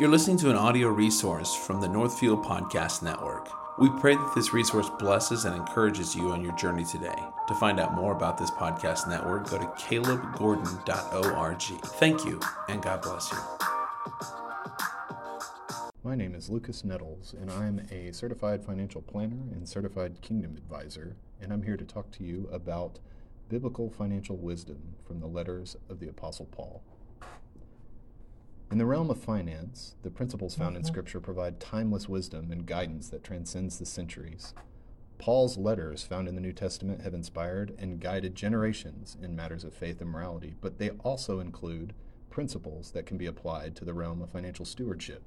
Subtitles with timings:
[0.00, 3.50] You're listening to an audio resource from the Northfield Podcast Network.
[3.78, 7.22] We pray that this resource blesses and encourages you on your journey today.
[7.48, 11.60] To find out more about this podcast network, go to calebgordon.org.
[11.98, 12.40] Thank you,
[12.70, 13.36] and God bless you.
[16.02, 21.14] My name is Lucas Nettles, and I'm a certified financial planner and certified kingdom advisor,
[21.42, 23.00] and I'm here to talk to you about
[23.50, 26.82] biblical financial wisdom from the letters of the Apostle Paul.
[28.70, 30.92] In the realm of finance, the principles found in mm-hmm.
[30.92, 34.54] Scripture provide timeless wisdom and guidance that transcends the centuries.
[35.18, 39.74] Paul's letters found in the New Testament have inspired and guided generations in matters of
[39.74, 41.94] faith and morality, but they also include
[42.30, 45.24] principles that can be applied to the realm of financial stewardship.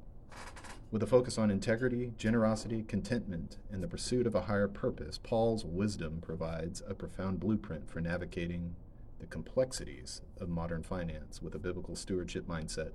[0.90, 5.66] With a focus on integrity, generosity, contentment, and the pursuit of a higher purpose, Paul's
[5.66, 8.76] wisdom provides a profound blueprint for navigating
[9.20, 12.92] the complexities of modern finance with a biblical stewardship mindset.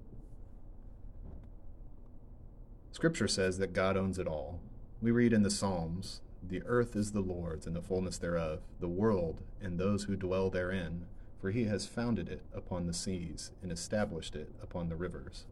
[2.92, 4.60] Scripture says that God owns it all.
[5.01, 8.89] We read in the Psalms, The earth is the Lord's and the fullness thereof, the
[8.89, 11.06] world and those who dwell therein,
[11.41, 15.45] for he has founded it upon the seas and established it upon the rivers.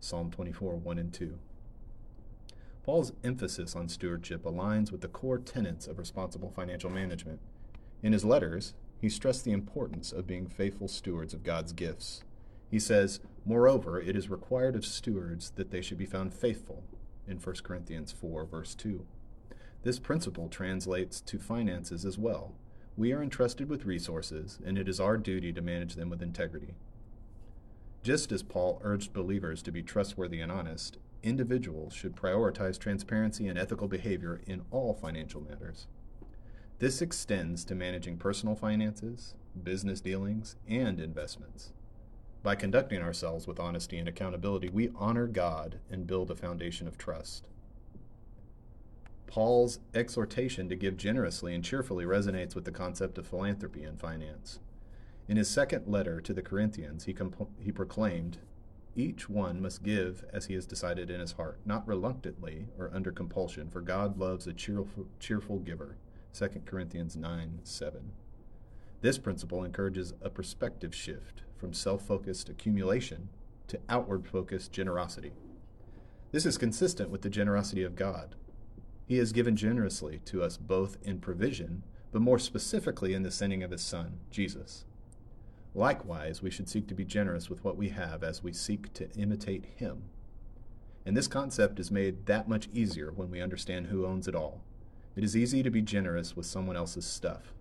[0.00, 1.38] Psalm 24, 1 and 2.
[2.84, 7.40] Paul's emphasis on stewardship aligns with the core tenets of responsible financial management.
[8.02, 12.22] In his letters, he stressed the importance of being faithful stewards of God's gifts.
[12.70, 16.82] He says, Moreover, it is required of stewards that they should be found faithful,
[17.28, 19.06] in 1 Corinthians 4, verse 2.
[19.84, 22.56] This principle translates to finances as well.
[22.96, 26.74] We are entrusted with resources, and it is our duty to manage them with integrity.
[28.02, 33.56] Just as Paul urged believers to be trustworthy and honest, individuals should prioritize transparency and
[33.56, 35.86] ethical behavior in all financial matters.
[36.80, 41.72] This extends to managing personal finances, business dealings, and investments.
[42.46, 46.96] By conducting ourselves with honesty and accountability, we honor God and build a foundation of
[46.96, 47.48] trust.
[49.26, 54.60] Paul's exhortation to give generously and cheerfully resonates with the concept of philanthropy and finance.
[55.26, 58.38] In his second letter to the Corinthians, he, comp- he proclaimed,
[58.94, 63.10] Each one must give as he has decided in his heart, not reluctantly or under
[63.10, 65.96] compulsion, for God loves a cheerful, cheerful giver.
[66.32, 68.12] 2 Corinthians 9 7.
[69.00, 73.28] This principle encourages a perspective shift from self focused accumulation
[73.68, 75.32] to outward focused generosity.
[76.32, 78.34] This is consistent with the generosity of God.
[79.06, 83.62] He has given generously to us both in provision, but more specifically in the sending
[83.62, 84.84] of His Son, Jesus.
[85.74, 89.10] Likewise, we should seek to be generous with what we have as we seek to
[89.12, 90.04] imitate Him.
[91.04, 94.62] And this concept is made that much easier when we understand who owns it all.
[95.14, 97.54] It is easy to be generous with someone else's stuff.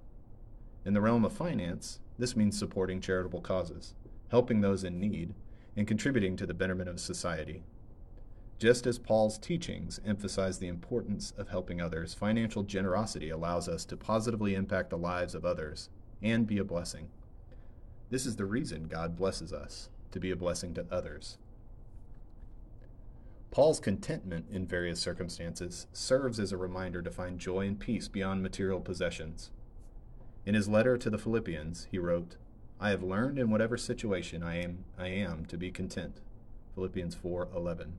[0.83, 3.93] In the realm of finance, this means supporting charitable causes,
[4.29, 5.33] helping those in need,
[5.75, 7.63] and contributing to the betterment of society.
[8.57, 13.97] Just as Paul's teachings emphasize the importance of helping others, financial generosity allows us to
[13.97, 15.89] positively impact the lives of others
[16.21, 17.09] and be a blessing.
[18.09, 21.37] This is the reason God blesses us, to be a blessing to others.
[23.51, 28.41] Paul's contentment in various circumstances serves as a reminder to find joy and peace beyond
[28.41, 29.51] material possessions.
[30.45, 32.37] In his letter to the Philippians, he wrote,
[32.79, 36.21] I have learned in whatever situation I am, I am to be content.
[36.75, 37.93] Philippians 4:11.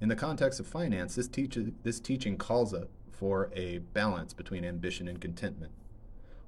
[0.00, 4.64] In the context of finance, this, teach, this teaching calls up for a balance between
[4.64, 5.72] ambition and contentment.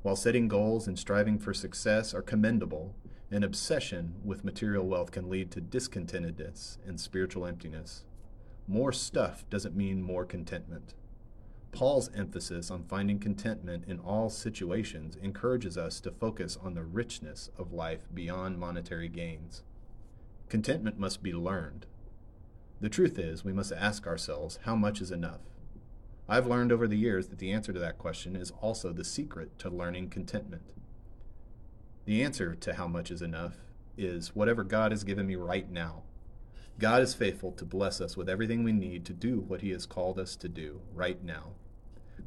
[0.03, 2.95] While setting goals and striving for success are commendable,
[3.31, 8.05] an obsession with material wealth can lead to discontentedness and spiritual emptiness.
[8.69, 10.95] More stuff doesn't mean more contentment.
[11.73, 17.51] Paul's emphasis on finding contentment in all situations encourages us to focus on the richness
[17.59, 19.63] of life beyond monetary gains.
[20.49, 21.87] Contentment must be learned.
[22.81, 25.41] The truth is, we must ask ourselves how much is enough?
[26.29, 29.59] I've learned over the years that the answer to that question is also the secret
[29.61, 30.63] to learning contentment.
[32.05, 33.57] The answer to how much is enough
[33.97, 36.05] is whatever God has given me right now.
[36.79, 39.85] God is faithful to bless us with everything we need to do what He has
[39.85, 41.55] called us to do right now.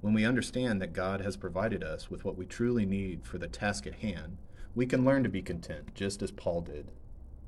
[0.02, 3.48] When we understand that God has provided us with what we truly need for the
[3.48, 4.38] task at hand,
[4.76, 6.92] we can learn to be content, just as Paul did,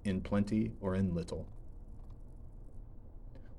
[0.05, 1.45] in plenty or in little.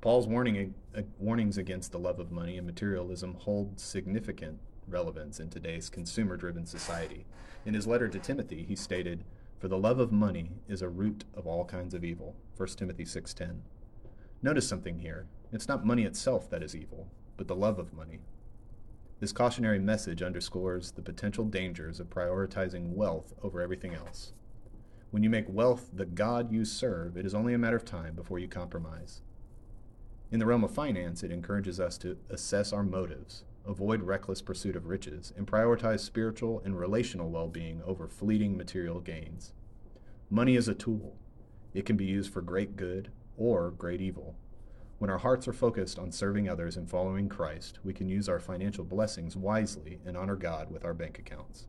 [0.00, 5.50] Paul's warning, uh, warnings against the love of money and materialism hold significant relevance in
[5.50, 7.25] today's consumer driven society.
[7.67, 9.25] In his letter to Timothy, he stated,
[9.64, 12.37] for the love of money is a root of all kinds of evil.
[12.55, 13.62] 1 Timothy 6:10.
[14.43, 15.26] Notice something here.
[15.52, 17.08] It's not money itself that is evil,
[17.38, 18.20] but the love of money.
[19.20, 24.34] This cautionary message underscores the potential dangers of prioritizing wealth over everything else.
[25.11, 28.14] When you make wealth the God you serve, it is only a matter of time
[28.14, 29.22] before you compromise.
[30.31, 34.76] In the realm of finance, it encourages us to assess our motives, avoid reckless pursuit
[34.76, 39.52] of riches, and prioritize spiritual and relational well being over fleeting material gains.
[40.31, 41.16] Money is a tool,
[41.72, 44.37] it can be used for great good or great evil.
[44.99, 48.38] When our hearts are focused on serving others and following Christ, we can use our
[48.38, 51.66] financial blessings wisely and honor God with our bank accounts.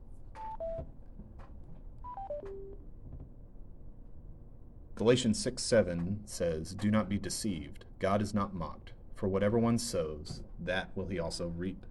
[4.96, 7.84] Galatians 6 7 says, Do not be deceived.
[8.00, 8.94] God is not mocked.
[9.16, 11.86] For whatever one sows, that will he also reap.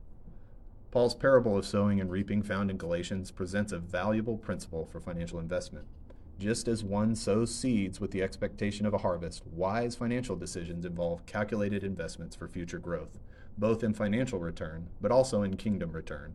[0.91, 5.41] Paul's parable of sowing and reaping found in Galatians presents a valuable principle for financial
[5.41, 5.87] investment.
[6.39, 11.25] Just as one sows seeds with the expectation of a harvest, wise financial decisions involve
[11.27, 13.19] calculated investments for future growth,
[13.57, 16.35] both in financial return, but also in kingdom return.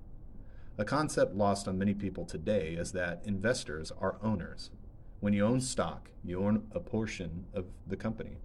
[0.77, 4.71] A concept lost on many people today is that investors are owners.
[5.19, 8.38] When you own stock, you own a portion of the company.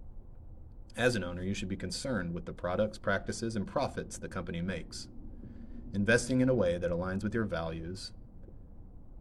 [0.97, 4.61] As an owner, you should be concerned with the products, practices, and profits the company
[4.61, 5.09] makes.
[5.93, 8.13] Investing in a way that aligns with your values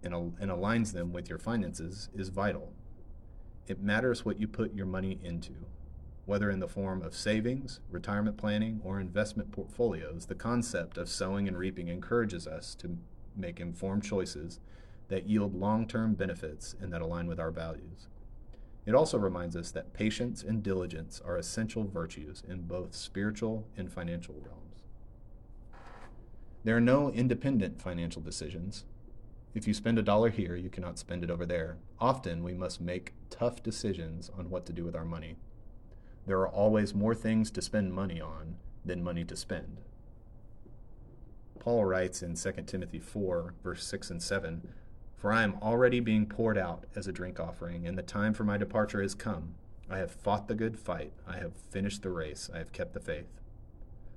[0.05, 2.73] and, and aligns them with your finances is vital.
[3.67, 5.55] It matters what you put your money into.
[6.27, 11.49] Whether in the form of savings, retirement planning, or investment portfolios, the concept of sowing
[11.49, 12.99] and reaping encourages us to
[13.37, 14.61] make informed choices
[15.09, 18.07] that yield long term benefits and that align with our values.
[18.87, 23.91] It also reminds us that patience and diligence are essential virtues in both spiritual and
[23.91, 24.83] financial realms.
[26.65, 28.85] There are no independent financial decisions.
[29.55, 31.79] If you spend a dollar here, you cannot spend it over there.
[31.99, 35.37] Often we must make tough decisions on what to do with our money.
[36.27, 39.81] There are always more things to spend money on than money to spend.
[41.59, 44.69] Paul writes in 2 Timothy 4, verse 6 and 7
[45.25, 48.45] for I am already being poured out as a drink offering, and the time for
[48.45, 49.55] my departure is come.
[49.89, 53.01] I have fought the good fight, I have finished the race, I have kept the
[53.01, 53.41] faith.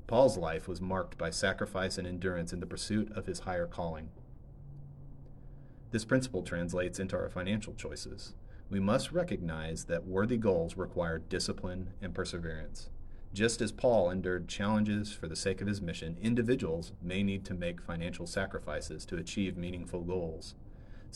[0.06, 4.10] Paul's life was marked by sacrifice and endurance in the pursuit of his higher calling.
[5.92, 8.34] This principle translates into our financial choices.
[8.70, 12.90] We must recognize that worthy goals require discipline and perseverance.
[13.34, 17.54] Just as Paul endured challenges for the sake of his mission, individuals may need to
[17.54, 20.56] make financial sacrifices to achieve meaningful goals.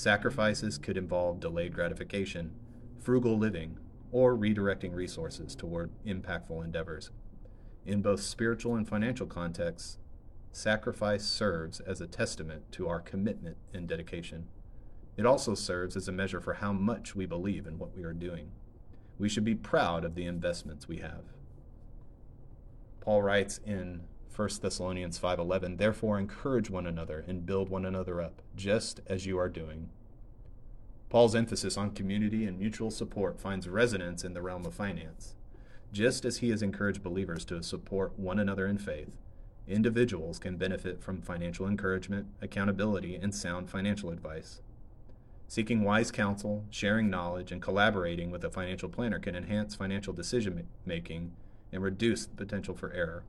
[0.02, 2.54] Sacrifices could involve delayed gratification,
[3.00, 3.78] frugal living,
[4.12, 7.12] or redirecting resources toward impactful endeavors.
[7.86, 10.00] In both spiritual and financial contexts,
[10.52, 14.48] sacrifice serves as a testament to our commitment and dedication.
[15.18, 18.12] It also serves as a measure for how much we believe in what we are
[18.12, 18.50] doing.
[19.20, 21.26] We should be proud of the investments we have.
[23.02, 24.02] Paul writes in
[24.34, 29.38] 1 Thessalonians 5:11 Therefore encourage one another and build one another up just as you
[29.38, 29.90] are doing.
[31.10, 35.36] Paul's emphasis on community and mutual support finds resonance in the realm of finance.
[35.92, 39.18] Just as he has encouraged believers to support one another in faith,
[39.68, 44.62] individuals can benefit from financial encouragement, accountability, and sound financial advice.
[45.50, 50.70] Seeking wise counsel, sharing knowledge, and collaborating with a financial planner can enhance financial decision
[50.86, 51.34] making
[51.74, 53.26] and reduce the potential for error.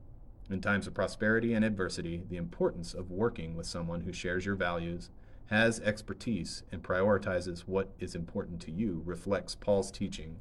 [0.53, 4.53] In times of prosperity and adversity, the importance of working with someone who shares your
[4.53, 5.09] values,
[5.47, 10.39] has expertise, and prioritizes what is important to you reflects Paul's teaching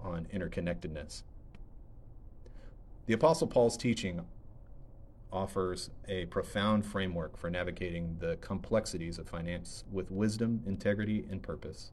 [0.00, 1.24] on interconnectedness.
[3.04, 4.24] The Apostle Paul's teaching
[5.30, 11.92] offers a profound framework for navigating the complexities of finance with wisdom, integrity, and purpose.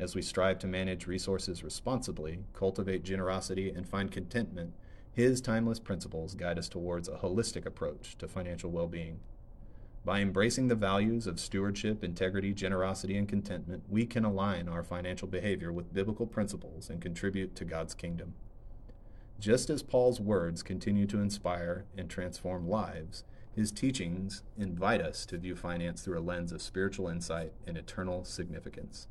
[0.00, 4.74] As we strive to manage resources responsibly, cultivate generosity, and find contentment
[5.12, 9.20] his timeless principles guide us towards a holistic approach to financial well being.
[10.04, 15.28] By embracing the values of stewardship, integrity, generosity, and contentment, we can align our financial
[15.28, 18.34] behavior with biblical principles and contribute to God's kingdom.
[19.40, 23.24] Just as Paul's words continue to inspire and transform lives,
[23.54, 28.24] his teachings invite us to view finance through a lens of spiritual insight and eternal
[28.24, 29.08] significance.